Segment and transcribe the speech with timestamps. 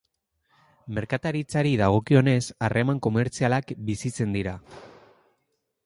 [0.99, 4.57] Merkataritzari dagokionez, harreman komertzialak bizitzen dira.